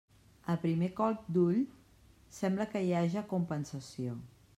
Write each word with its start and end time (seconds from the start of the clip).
A 0.51 0.53
primer 0.61 0.87
colp 0.99 1.27
d'ull, 1.35 1.59
sembla 2.39 2.67
que 2.73 2.81
hi 2.87 2.91
haja 3.03 3.25
compensació. 3.35 4.17